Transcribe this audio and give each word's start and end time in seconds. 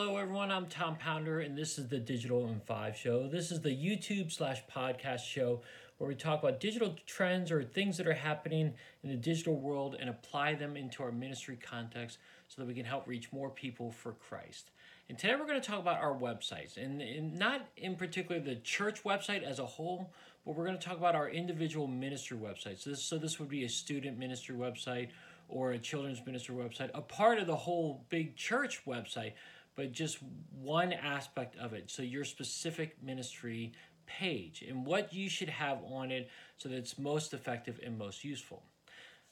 Hello, 0.00 0.16
everyone. 0.16 0.52
I'm 0.52 0.66
Tom 0.66 0.94
Pounder, 0.94 1.40
and 1.40 1.58
this 1.58 1.76
is 1.76 1.88
the 1.88 1.98
Digital 1.98 2.46
in 2.46 2.60
Five 2.60 2.96
show. 2.96 3.26
This 3.26 3.50
is 3.50 3.62
the 3.62 3.70
YouTube 3.70 4.30
slash 4.30 4.62
podcast 4.72 5.24
show 5.24 5.60
where 5.96 6.06
we 6.06 6.14
talk 6.14 6.40
about 6.40 6.60
digital 6.60 6.94
trends 7.04 7.50
or 7.50 7.64
things 7.64 7.96
that 7.96 8.06
are 8.06 8.14
happening 8.14 8.74
in 9.02 9.10
the 9.10 9.16
digital 9.16 9.56
world 9.56 9.96
and 9.98 10.08
apply 10.08 10.54
them 10.54 10.76
into 10.76 11.02
our 11.02 11.10
ministry 11.10 11.58
context 11.60 12.18
so 12.46 12.62
that 12.62 12.68
we 12.68 12.74
can 12.74 12.84
help 12.84 13.08
reach 13.08 13.32
more 13.32 13.50
people 13.50 13.90
for 13.90 14.12
Christ. 14.12 14.70
And 15.08 15.18
today 15.18 15.34
we're 15.34 15.48
going 15.48 15.60
to 15.60 15.68
talk 15.68 15.80
about 15.80 15.98
our 15.98 16.14
websites, 16.14 16.76
and, 16.76 17.02
and 17.02 17.36
not 17.36 17.66
in 17.76 17.96
particular 17.96 18.40
the 18.40 18.54
church 18.54 19.02
website 19.02 19.42
as 19.42 19.58
a 19.58 19.66
whole, 19.66 20.12
but 20.46 20.54
we're 20.54 20.66
going 20.66 20.78
to 20.78 20.86
talk 20.86 20.96
about 20.96 21.16
our 21.16 21.28
individual 21.28 21.88
ministry 21.88 22.38
websites. 22.38 22.82
So 22.84 22.90
this, 22.90 23.02
so 23.02 23.18
this 23.18 23.40
would 23.40 23.48
be 23.48 23.64
a 23.64 23.68
student 23.68 24.16
ministry 24.16 24.54
website 24.54 25.08
or 25.48 25.72
a 25.72 25.78
children's 25.78 26.24
ministry 26.24 26.54
website, 26.54 26.90
a 26.94 27.00
part 27.00 27.38
of 27.38 27.46
the 27.46 27.56
whole 27.56 28.04
big 28.10 28.36
church 28.36 28.84
website, 28.86 29.32
but 29.78 29.92
just 29.92 30.18
one 30.60 30.92
aspect 30.92 31.56
of 31.56 31.72
it. 31.72 31.88
So 31.88 32.02
your 32.02 32.24
specific 32.24 33.00
ministry 33.00 33.72
page 34.06 34.64
and 34.68 34.84
what 34.84 35.14
you 35.14 35.28
should 35.28 35.48
have 35.48 35.78
on 35.88 36.10
it 36.10 36.28
so 36.56 36.68
that 36.68 36.78
it's 36.78 36.98
most 36.98 37.32
effective 37.32 37.78
and 37.86 37.96
most 37.96 38.24
useful. 38.24 38.64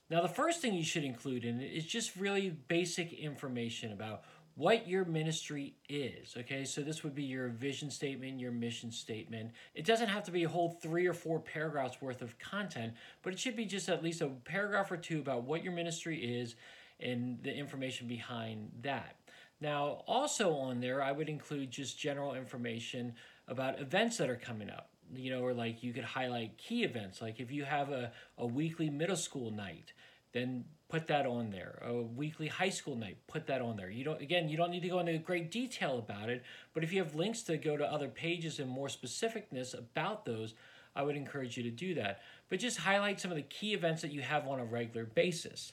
Now, 0.09 0.23
the 0.23 0.29
first 0.29 0.63
thing 0.63 0.75
you 0.75 0.85
should 0.85 1.03
include 1.03 1.45
in 1.45 1.61
it 1.61 1.73
is 1.73 1.85
just 1.85 2.15
really 2.15 2.51
basic 2.69 3.13
information 3.13 3.91
about 3.91 4.23
what 4.55 4.87
your 4.87 5.05
ministry 5.05 5.75
is. 5.89 6.37
Okay, 6.39 6.65
so 6.65 6.81
this 6.81 7.03
would 7.03 7.17
be 7.17 7.25
your 7.25 7.49
vision 7.49 7.91
statement, 7.91 8.39
your 8.39 8.53
mission 8.53 8.93
statement. 8.93 9.51
It 9.75 9.85
doesn't 9.85 10.09
have 10.09 10.23
to 10.27 10.31
be 10.31 10.45
a 10.45 10.49
whole 10.49 10.79
three 10.81 11.09
or 11.09 11.13
four 11.13 11.41
paragraphs 11.41 12.01
worth 12.01 12.23
of 12.23 12.39
content, 12.39 12.95
but 13.25 13.33
it 13.33 13.41
should 13.41 13.57
be 13.57 13.65
just 13.65 13.89
at 13.89 14.05
least 14.05 14.21
a 14.21 14.29
paragraph 14.29 14.93
or 14.93 14.97
two 14.97 15.19
about 15.19 15.43
what 15.43 15.65
your 15.65 15.73
ministry 15.73 16.19
is 16.41 16.55
and 17.01 17.43
the 17.43 17.53
information 17.53 18.07
behind 18.07 18.71
that. 18.83 19.17
Now, 19.61 20.03
also 20.07 20.55
on 20.55 20.81
there, 20.81 21.03
I 21.03 21.13
would 21.13 21.29
include 21.29 21.71
just 21.71 21.99
general 21.99 22.35
information 22.35 23.15
about 23.49 23.81
events 23.81 24.19
that 24.19 24.29
are 24.29 24.37
coming 24.37 24.71
up. 24.71 24.91
You 25.15 25.31
know, 25.31 25.41
or 25.41 25.55
like 25.55 25.85
you 25.85 25.93
could 25.93 26.03
highlight 26.03 26.59
key 26.59 26.83
events, 26.83 27.23
like 27.23 27.39
if 27.39 27.53
you 27.53 27.65
have 27.65 27.91
a, 27.91 28.11
a 28.39 28.45
weekly 28.45 28.91
middle 28.91 29.17
school 29.17 29.53
night, 29.53 29.93
then 30.33 30.65
put 30.89 31.07
that 31.07 31.27
on 31.27 31.51
there. 31.51 31.81
A 31.87 31.95
weekly 31.95 32.49
high 32.49 32.71
school 32.71 32.97
night, 32.97 33.19
put 33.29 33.47
that 33.47 33.63
on 33.63 33.77
there. 33.77 33.89
You 33.89 34.03
don't 34.03 34.21
again, 34.21 34.49
you 34.49 34.57
don't 34.57 34.73
need 34.73 34.83
to 34.83 34.89
go 34.89 34.99
into 34.99 35.17
great 35.19 35.53
detail 35.53 35.99
about 35.99 36.29
it, 36.29 36.43
but 36.75 36.83
if 36.83 36.93
you 36.93 37.03
have 37.03 37.15
links 37.15 37.43
to 37.43 37.57
go 37.57 37.77
to 37.77 37.85
other 37.85 38.09
pages 38.09 38.59
and 38.59 38.69
more 38.69 38.89
specificness 38.89 39.79
about 39.79 40.25
those, 40.25 40.55
I 40.97 41.03
would 41.03 41.17
encourage 41.17 41.57
you 41.57 41.63
to 41.63 41.71
do 41.71 41.95
that. 41.95 42.21
But 42.49 42.59
just 42.59 42.79
highlight 42.79 43.21
some 43.21 43.31
of 43.31 43.37
the 43.37 43.43
key 43.43 43.75
events 43.75 44.03
that 44.03 44.13
you 44.13 44.23
have 44.23 44.49
on 44.49 44.59
a 44.59 44.65
regular 44.65 45.07
basis. 45.07 45.73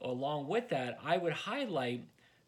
Along 0.00 0.48
with 0.48 0.70
that, 0.70 0.98
I 1.04 1.18
would 1.18 1.32
highlight 1.32 2.04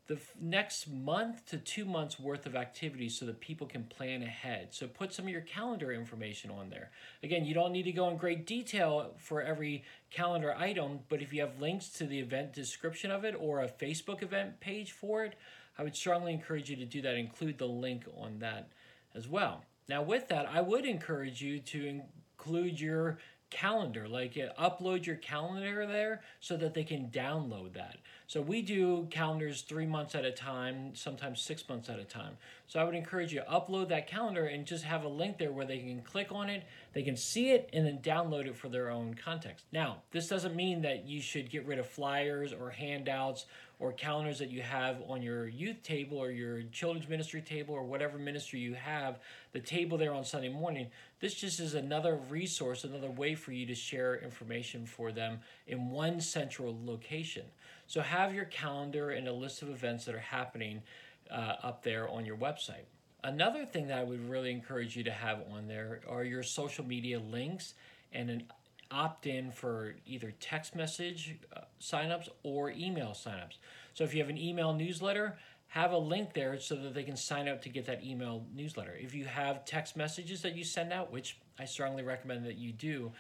the 0.07 0.19
next 0.39 0.89
month 0.91 1.47
to 1.47 1.57
two 1.57 1.85
months 1.85 2.21
worth 2.21 2.45
of 2.45 2.55
activities 2.55 3.19
so 3.19 3.25
that 3.25 3.41
people 3.41 3.67
can 3.67 3.85
plan 3.85 4.23
ahead. 4.23 4.69
So 4.73 4.87
put 4.87 5.15
some 5.15 5.25
of 5.25 5.31
your 5.31 5.41
calendar 5.41 5.93
information 5.93 6.51
on 6.51 6.69
there. 6.69 6.91
Again, 7.23 7.47
you 7.47 7.55
don't 7.55 7.73
need 7.73 7.85
to 7.85 7.93
go 7.93 8.09
in 8.11 8.19
great 8.19 8.47
detail 8.47 9.15
for 9.17 9.41
every 9.41 9.85
calendar 10.11 10.55
item, 10.59 11.01
but 11.09 11.23
if 11.23 11.33
you 11.33 11.41
have 11.41 11.59
links 11.59 11.89
to 11.91 12.07
the 12.07 12.19
event 12.19 12.53
description 12.53 13.11
of 13.11 13.25
it 13.25 13.35
or 13.39 13.63
a 13.63 13.69
Facebook 13.69 14.23
event 14.23 14.61
page 14.61 14.93
for 14.93 15.25
it, 15.25 15.37
I 15.79 15.83
would 15.83 15.97
strongly 15.97 16.33
encourage 16.33 16.69
you 16.69 16.77
to 16.77 16.85
do 16.85 17.01
that. 17.03 17.17
Include 17.17 17.59
the 17.59 17.67
link 17.67 18.05
on 18.17 18.39
that 18.41 18.71
as 19.15 19.27
well. 19.27 19.65
Now, 19.89 20.03
with 20.03 20.29
that, 20.29 20.47
I 20.53 20.61
would 20.61 20.85
encourage 20.85 21.41
you 21.41 21.61
to 21.61 22.03
include 22.39 22.79
your 22.79 23.19
calendar 23.51 24.09
like 24.09 24.37
uh, 24.37 24.61
upload 24.61 25.07
your 25.07 25.17
calendar 25.17 25.87
there 25.87 26.23
so 26.41 26.57
that 26.57 26.75
they 26.75 26.83
can 26.83 27.09
download 27.09 27.73
that 27.75 27.99
so 28.27 28.41
we 28.41 28.63
do 28.63 29.07
calendars 29.11 29.63
three 29.63 29.87
months 29.87 30.15
at 30.15 30.25
a 30.25 30.31
time 30.31 30.95
sometimes 30.95 31.41
six 31.41 31.69
months 31.69 31.89
at 31.89 31.99
a 31.99 32.05
time 32.05 32.37
so 32.67 32.81
i 32.81 32.85
would 32.85 32.95
encourage 32.95 33.33
you 33.33 33.41
to 33.41 33.47
upload 33.47 33.89
that 33.89 34.07
calendar 34.07 34.47
and 34.47 34.67
just 34.67 34.85
have 34.85 35.05
a 35.05 35.09
link 35.09 35.39
there 35.39 35.53
where 35.53 35.67
they 35.67 35.79
can 35.79 36.01
click 36.03 36.29
on 36.31 36.49
it 36.49 36.65
they 36.93 37.03
can 37.03 37.17
see 37.17 37.51
it 37.51 37.69
and 37.73 37.87
then 37.87 37.99
download 37.99 38.47
it 38.47 38.57
for 38.57 38.69
their 38.69 38.91
own 38.91 39.15
context 39.15 39.65
now 39.73 39.97
this 40.13 40.29
doesn't 40.29 40.57
mean 40.57 40.83
that 40.83 41.05
you 41.05 41.21
should 41.21 41.51
get 41.51 41.67
rid 41.67 41.79
of 41.79 41.87
flyers 41.87 42.53
or 42.53 42.71
handouts 42.71 43.47
or 43.79 43.93
calendars 43.93 44.39
that 44.39 44.51
you 44.51 44.63
have 44.63 45.03
on 45.09 45.21
your 45.21 45.49
youth 45.49 45.83
table 45.83 46.17
or 46.17 46.31
your 46.31 46.63
children's 46.65 47.09
ministry 47.09 47.41
table 47.41 47.75
or 47.75 47.83
whatever 47.83 48.19
ministry 48.19 48.61
you 48.61 48.75
have, 48.75 49.19
the 49.53 49.61
table 49.61 49.99
there 49.99 50.15
on 50.15 50.25
Sunday 50.25 50.49
morning. 50.49 50.87
This 51.21 51.35
just 51.35 51.61
is 51.61 51.75
another 51.75 52.17
resource, 52.31 52.85
another 52.85 53.11
way 53.11 53.35
for 53.35 53.53
you 53.53 53.67
to 53.67 53.75
share 53.75 54.17
information 54.17 54.87
for 54.87 55.11
them 55.11 55.41
in 55.67 55.91
one 55.91 56.21
central 56.21 56.79
location. 56.85 57.45
So 57.87 58.01
have 58.01 58.35
your 58.35 58.47
calendar 58.47 59.11
and 59.11 59.29
a 59.29 59.33
list 59.33 59.63
of 59.63 59.69
events 59.71 60.05
that 60.07 60.15
are 60.15 60.21
happening 60.21 60.83
uh, 61.31 61.55
up 61.63 61.83
there 61.83 62.09
on 62.09 62.25
your 62.25 62.37
website. 62.37 62.87
Another 63.23 63.65
thing 63.65 63.89
that 63.89 63.99
I 63.99 64.05
would 64.05 64.29
really 64.29 64.51
encourage 64.51 64.97
you 64.97 65.05
to 65.05 65.11
have 65.11 65.43
on 65.53 65.67
there 65.67 66.01
are 66.09 66.25
your 66.25 66.43
social 66.43 66.85
media 66.85 67.19
links 67.19 67.75
and 68.13 68.31
an 68.31 68.45
opt 68.91 69.27
in 69.27 69.51
for 69.51 69.97
either 70.07 70.33
text 70.41 70.75
message 70.75 71.37
uh, 71.57 71.61
signups 71.81 72.29
or 72.43 72.71
email 72.71 73.11
signups. 73.11 73.57
So 73.95 74.05
if 74.05 74.15
you 74.15 74.21
have 74.21 74.29
an 74.29 74.39
email 74.39 74.75
newsletter, 74.75 75.39
have 75.69 75.93
a 75.93 75.99
link 75.99 76.35
there 76.35 76.61
so 76.61 76.77
that 76.77 76.95
they 76.95 77.03
can 77.03 77.17
sign 77.17 77.49
up 77.49 77.63
to 77.63 77.69
get 77.69 77.87
that 77.87 78.05
email 78.05 78.45
newsletter. 78.55 78.97
If 79.01 79.15
you 79.15 79.25
have 79.25 79.65
text 79.65 79.97
messages 79.97 80.43
that 80.43 80.55
you 80.55 80.63
send 80.63 80.93
out, 80.93 81.11
which 81.11 81.39
I 81.59 81.65
strongly 81.65 82.03
recommend 82.03 82.45
that 82.47 82.57
you 82.57 82.73
do, 82.73 83.11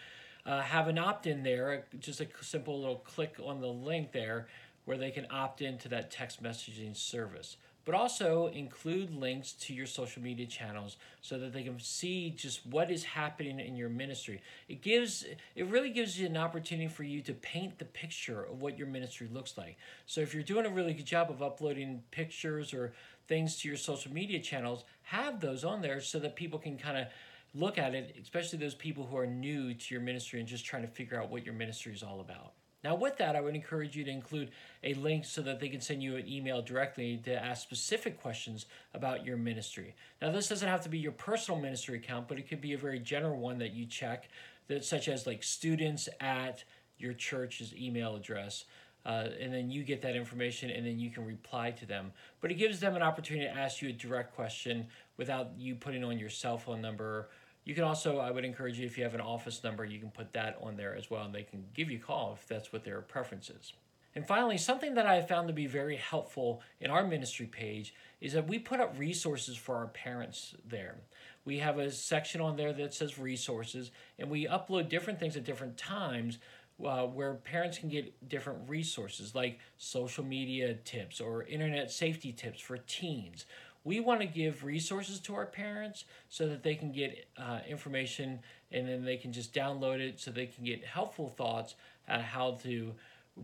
uh, 0.47 0.61
have 0.63 0.89
an 0.89 0.99
opt 0.99 1.27
in 1.27 1.43
there, 1.43 1.85
just 1.99 2.21
a 2.21 2.27
simple 2.41 2.79
little 2.81 2.97
click 2.97 3.37
on 3.45 3.61
the 3.61 3.69
link 3.69 4.13
there 4.13 4.49
where 4.85 4.99
they 4.99 5.11
can 5.11 5.27
opt 5.31 5.63
into 5.63 5.89
that 5.89 6.11
text 6.11 6.43
messaging 6.43 6.97
service 6.97 7.57
but 7.85 7.95
also 7.95 8.47
include 8.49 9.15
links 9.15 9.53
to 9.53 9.75
your 9.75 9.87
social 9.87 10.23
media 10.23 10.47
channels 10.47 10.97
so 11.21 11.39
that 11.39 11.53
they 11.53 11.63
can 11.63 11.79
see 11.79 12.31
just 12.31 12.67
what 12.67 12.91
is 12.91 13.05
happening 13.05 13.61
in 13.61 13.77
your 13.77 13.89
ministry. 13.89 14.41
It 14.69 14.81
gives 14.81 15.25
it 15.55 15.67
really 15.67 15.91
gives 15.91 16.19
you 16.19 16.27
an 16.27 16.37
opportunity 16.37 16.89
for 16.89 17.03
you 17.03 17.21
to 17.23 17.35
paint 17.35 17.79
the 17.79 17.85
picture 17.85 18.43
of 18.43 18.63
what 18.63 18.79
your 18.79 18.87
ministry 18.87 19.29
looks 19.31 19.59
like. 19.59 19.77
So 20.07 20.21
if 20.21 20.33
you're 20.33 20.43
doing 20.43 20.67
a 20.67 20.71
really 20.71 20.95
good 20.95 21.07
job 21.07 21.31
of 21.31 21.43
uploading 21.43 22.03
pictures 22.11 22.73
or 22.73 22.93
things 23.29 23.57
to 23.61 23.69
your 23.69 23.77
social 23.77 24.13
media 24.13 24.41
channels, 24.41 24.85
have 25.03 25.41
those 25.41 25.65
on 25.65 25.83
there 25.83 26.01
so 26.01 26.19
that 26.21 26.37
people 26.37 26.59
can 26.59 26.79
kind 26.79 26.97
of 26.97 27.07
look 27.55 27.79
at 27.79 27.95
it, 27.95 28.17
especially 28.21 28.59
those 28.59 28.75
people 28.75 29.07
who 29.07 29.17
are 29.17 29.27
new 29.27 29.75
to 29.75 29.95
your 29.95 30.03
ministry 30.03 30.41
and 30.41 30.49
just 30.49 30.65
trying 30.65 30.83
to 30.83 30.89
figure 30.89 31.21
out 31.21 31.31
what 31.31 31.45
your 31.45 31.55
ministry 31.55 31.93
is 31.93 32.03
all 32.03 32.21
about. 32.21 32.53
Now, 32.83 32.95
with 32.95 33.17
that, 33.17 33.35
I 33.35 33.41
would 33.41 33.55
encourage 33.55 33.97
you 33.97 34.05
to 34.05 34.11
include 34.11 34.51
a 34.83 34.93
link 34.95 35.25
so 35.25 35.41
that 35.41 35.59
they 35.59 35.71
can 35.71 35.81
send 35.81 36.03
you 36.03 36.17
an 36.17 36.29
email 36.29 36.61
directly 36.61 37.17
to 37.25 37.33
ask 37.33 37.63
specific 37.63 38.21
questions 38.21 38.67
about 38.93 39.25
your 39.25 39.39
ministry. 39.39 39.95
Now, 40.21 40.31
this 40.33 40.49
doesn't 40.49 40.69
have 40.69 40.83
to 40.83 40.91
be 40.91 40.99
your 40.99 41.13
personal 41.13 41.59
ministry 41.59 41.97
account, 41.97 42.29
but 42.29 42.39
it 42.39 42.47
could 42.47 42.61
be 42.61 42.75
a 42.75 42.79
very 42.79 42.99
general 42.99 43.41
one 43.41 43.59
that 43.59 43.73
you 43.73 43.87
check, 43.87 44.29
that 44.69 44.85
such 44.85 45.09
as 45.09 45.27
like 45.27 45.43
students 45.43 46.11
at 46.21 46.65
your 46.99 47.15
church's 47.15 47.75
email 47.75 48.17
address. 48.17 48.65
Uh, 49.07 49.29
and 49.41 49.53
then 49.53 49.71
you 49.71 49.83
get 49.83 50.01
that 50.03 50.17
information 50.17 50.71
and 50.71 50.87
then 50.87 50.99
you 50.99 51.11
can 51.11 51.27
reply 51.27 51.71
to 51.71 51.85
them. 51.85 52.13
But 52.41 52.51
it 52.51 52.55
gives 52.55 52.81
them 52.81 52.97
an 52.97 53.03
opportunity 53.03 53.47
to 53.47 53.55
ask 53.55 53.83
you 53.83 53.91
a 53.91 53.93
direct 53.93 54.35
question 54.35 54.87
without 55.17 55.51
you 55.59 55.75
putting 55.75 56.03
on 56.05 56.19
your 56.19 56.31
cell 56.31 56.57
phone 56.57 56.81
number 56.81 57.29
you 57.65 57.75
can 57.75 57.85
also, 57.85 58.19
I 58.19 58.31
would 58.31 58.45
encourage 58.45 58.79
you, 58.79 58.87
if 58.87 58.99
you 58.99 59.05
have 59.05 59.15
an 59.15 59.23
office 59.23 59.65
number, 59.65 59.85
you 59.85 59.99
can 59.99 60.11
put 60.11 60.33
that 60.35 60.59
on 60.61 60.77
there 60.77 60.95
as 60.95 61.11
well, 61.11 61.25
and 61.25 61.35
they 61.35 61.43
can 61.43 61.65
give 61.75 61.91
you 61.91 61.97
a 61.97 62.01
call 62.01 62.37
if 62.39 62.47
that's 62.47 62.73
what 62.73 62.85
their 62.85 63.01
preference 63.01 63.49
is. 63.49 63.73
And 64.15 64.25
finally, 64.25 64.59
something 64.59 64.95
that 64.95 65.07
I 65.07 65.17
have 65.17 65.27
found 65.27 65.49
to 65.49 65.55
be 65.55 65.67
very 65.67 65.97
helpful 65.97 66.63
in 66.81 66.91
our 66.91 67.05
ministry 67.05 67.47
page 67.47 67.95
is 68.21 68.35
that 68.35 68.47
we 68.47 68.59
put 68.59 68.81
up 68.81 68.97
resources 68.99 69.57
for 69.57 69.77
our 69.77 69.89
parents 69.89 70.55
there. 70.69 70.97
We 71.45 71.59
have 71.59 71.79
a 71.79 71.91
section 71.91 72.41
on 72.41 72.57
there 72.57 72.73
that 72.75 72.95
says 72.95 73.19
resources, 73.19 73.91
and 74.19 74.31
we 74.31 74.47
upload 74.47 74.89
different 74.89 75.19
things 75.19 75.37
at 75.37 75.45
different 75.45 75.77
times 75.77 76.39
uh, 76.85 77.05
where 77.07 77.35
parents 77.35 77.79
can 77.79 77.89
get 77.89 78.29
different 78.29 78.59
resources 78.69 79.35
like 79.35 79.59
social 79.79 80.25
media 80.25 80.75
tips 80.85 81.21
or 81.21 81.45
internet 81.45 81.91
safety 81.91 82.33
tips 82.33 82.61
for 82.61 82.79
teens 82.79 83.47
we 83.85 84.01
want 84.01 84.21
to 84.21 84.27
give 84.27 84.65
resources 84.65 85.21
to 85.21 85.35
our 85.35 85.47
parents 85.47 86.05
so 86.31 86.49
that 86.49 86.63
they 86.63 86.75
can 86.75 86.91
get 86.91 87.27
uh, 87.37 87.59
information 87.69 88.41
and 88.73 88.89
then 88.89 89.05
they 89.05 89.17
can 89.17 89.33
just 89.33 89.53
download 89.55 90.01
it 90.01 90.19
so 90.19 90.31
they 90.31 90.47
can 90.47 90.65
get 90.65 90.83
helpful 90.85 91.29
thoughts 91.29 91.75
on 92.09 92.21
how 92.21 92.53
to 92.63 92.93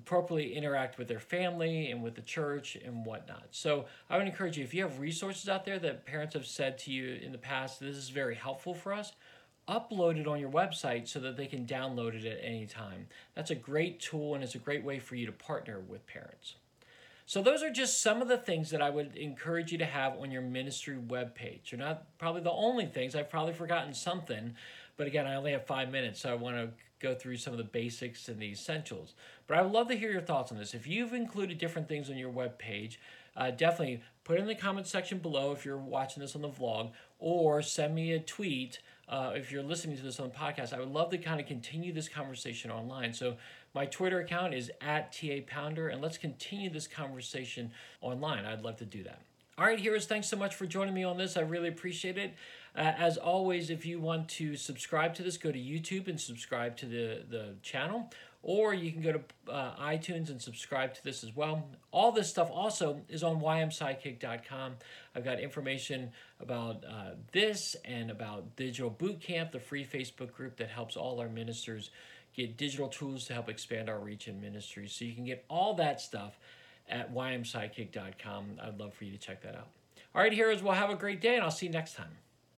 properly 0.04 0.54
interact 0.54 0.98
with 0.98 1.08
their 1.08 1.20
family 1.20 1.90
and 1.90 2.02
with 2.02 2.14
the 2.14 2.22
church 2.22 2.76
and 2.84 3.04
whatnot. 3.04 3.44
So 3.50 3.86
I 4.08 4.16
would 4.16 4.26
encourage 4.26 4.56
you 4.56 4.64
if 4.64 4.72
you 4.72 4.82
have 4.82 4.98
resources 4.98 5.48
out 5.48 5.64
there 5.64 5.78
that 5.80 6.06
parents 6.06 6.34
have 6.34 6.46
said 6.46 6.78
to 6.78 6.92
you 6.92 7.18
in 7.22 7.32
the 7.32 7.38
past, 7.38 7.80
this 7.80 7.96
is 7.96 8.08
very 8.08 8.34
helpful 8.34 8.72
for 8.72 8.92
us, 8.92 9.12
upload 9.70 10.18
it 10.18 10.26
on 10.26 10.40
your 10.40 10.50
website 10.50 11.06
so 11.06 11.20
that 11.20 11.36
they 11.36 11.46
can 11.46 11.64
download 11.64 12.14
it 12.14 12.24
at 12.24 12.40
any 12.42 12.66
time. 12.66 13.06
That's 13.34 13.50
a 13.50 13.54
great 13.54 14.00
tool 14.00 14.34
and 14.34 14.42
it's 14.42 14.56
a 14.56 14.58
great 14.58 14.84
way 14.84 14.98
for 14.98 15.14
you 15.14 15.26
to 15.26 15.32
partner 15.32 15.78
with 15.78 16.06
parents. 16.06 16.56
So 17.24 17.40
those 17.40 17.62
are 17.62 17.70
just 17.70 18.02
some 18.02 18.20
of 18.20 18.26
the 18.26 18.36
things 18.36 18.70
that 18.70 18.82
I 18.82 18.90
would 18.90 19.14
encourage 19.14 19.70
you 19.70 19.78
to 19.78 19.84
have 19.84 20.18
on 20.18 20.32
your 20.32 20.42
ministry 20.42 20.96
webpage. 20.96 21.70
They're 21.70 21.78
not 21.78 22.18
probably 22.18 22.40
the 22.40 22.50
only 22.50 22.86
things. 22.86 23.14
I've 23.14 23.30
probably 23.30 23.52
forgotten 23.52 23.94
something, 23.94 24.56
but 24.96 25.06
again, 25.06 25.28
I 25.28 25.36
only 25.36 25.52
have 25.52 25.64
five 25.64 25.92
minutes, 25.92 26.20
so 26.20 26.30
I 26.32 26.34
want 26.34 26.56
to 26.56 26.70
go 26.98 27.14
through 27.14 27.36
some 27.36 27.52
of 27.52 27.58
the 27.58 27.64
basics 27.64 28.28
and 28.28 28.40
the 28.40 28.50
essentials. 28.50 29.14
But 29.46 29.58
I 29.58 29.62
would 29.62 29.70
love 29.70 29.86
to 29.88 29.96
hear 29.96 30.10
your 30.10 30.20
thoughts 30.20 30.50
on 30.50 30.58
this. 30.58 30.74
If 30.74 30.88
you've 30.88 31.12
included 31.12 31.58
different 31.58 31.86
things 31.86 32.10
on 32.10 32.16
your 32.16 32.32
webpage, 32.32 32.96
uh, 33.36 33.52
definitely 33.52 34.02
put 34.24 34.38
it 34.38 34.42
in 34.42 34.48
the 34.48 34.56
comment 34.56 34.88
section 34.88 35.18
below 35.18 35.52
if 35.52 35.64
you're 35.64 35.78
watching 35.78 36.20
this 36.20 36.34
on 36.34 36.42
the 36.42 36.48
vlog, 36.48 36.90
or 37.20 37.62
send 37.62 37.94
me 37.94 38.12
a 38.12 38.18
tweet 38.18 38.80
uh, 39.10 39.32
if 39.34 39.50
you're 39.50 39.62
listening 39.62 39.96
to 39.96 40.02
this 40.02 40.20
on 40.20 40.30
podcast. 40.30 40.72
I 40.72 40.78
would 40.78 40.92
love 40.92 41.10
to 41.10 41.18
kind 41.18 41.40
of 41.40 41.46
continue 41.46 41.92
this 41.92 42.08
conversation 42.08 42.70
online. 42.70 43.12
So 43.12 43.36
my 43.74 43.84
Twitter 43.84 44.20
account 44.20 44.54
is 44.54 44.70
at 44.80 45.12
TA 45.12 45.40
Pounder, 45.46 45.88
and 45.88 46.00
let's 46.00 46.16
continue 46.16 46.70
this 46.70 46.86
conversation 46.86 47.72
online. 48.00 48.46
I'd 48.46 48.62
love 48.62 48.76
to 48.78 48.84
do 48.84 49.02
that. 49.02 49.20
All 49.58 49.66
right, 49.66 49.78
heroes, 49.78 50.06
thanks 50.06 50.28
so 50.28 50.36
much 50.36 50.54
for 50.54 50.64
joining 50.64 50.94
me 50.94 51.04
on 51.04 51.18
this. 51.18 51.36
I 51.36 51.40
really 51.40 51.68
appreciate 51.68 52.16
it. 52.16 52.34
Uh, 52.74 52.92
as 52.96 53.16
always, 53.18 53.68
if 53.68 53.84
you 53.84 54.00
want 54.00 54.28
to 54.28 54.56
subscribe 54.56 55.14
to 55.16 55.22
this, 55.22 55.36
go 55.36 55.50
to 55.50 55.58
YouTube 55.58 56.08
and 56.08 56.18
subscribe 56.18 56.76
to 56.78 56.86
the, 56.86 57.24
the 57.28 57.54
channel, 57.62 58.10
or 58.42 58.72
you 58.72 58.90
can 58.90 59.02
go 59.02 59.12
to 59.12 59.20
uh, 59.52 59.76
iTunes 59.76 60.30
and 60.30 60.40
subscribe 60.40 60.94
to 60.94 61.04
this 61.04 61.22
as 61.22 61.36
well. 61.36 61.68
All 61.90 62.10
this 62.10 62.28
stuff 62.28 62.50
also 62.50 63.00
is 63.08 63.22
on 63.22 63.40
ymsidekick.com. 63.40 64.76
I've 65.14 65.24
got 65.24 65.40
information 65.40 66.10
about 66.40 66.84
uh, 66.84 67.10
this 67.32 67.76
and 67.84 68.10
about 68.10 68.56
Digital 68.56 68.90
Bootcamp, 68.90 69.52
the 69.52 69.60
free 69.60 69.84
Facebook 69.84 70.32
group 70.32 70.56
that 70.56 70.70
helps 70.70 70.96
all 70.96 71.20
our 71.20 71.28
ministers 71.28 71.90
get 72.34 72.56
digital 72.56 72.88
tools 72.88 73.26
to 73.26 73.34
help 73.34 73.48
expand 73.48 73.90
our 73.90 73.98
reach 73.98 74.28
in 74.28 74.40
ministry. 74.40 74.88
So 74.88 75.04
you 75.04 75.14
can 75.14 75.24
get 75.24 75.44
all 75.50 75.74
that 75.74 76.00
stuff 76.00 76.38
at 76.88 77.14
ymsidekick.com. 77.14 78.60
I'd 78.62 78.78
love 78.78 78.94
for 78.94 79.04
you 79.04 79.12
to 79.12 79.18
check 79.18 79.42
that 79.42 79.54
out. 79.54 79.68
All 80.14 80.22
right, 80.22 80.32
heroes, 80.32 80.62
well, 80.62 80.74
have 80.74 80.90
a 80.90 80.96
great 80.96 81.20
day, 81.20 81.36
and 81.36 81.44
I'll 81.44 81.50
see 81.50 81.66
you 81.66 81.72
next 81.72 81.94
time. 81.94 82.29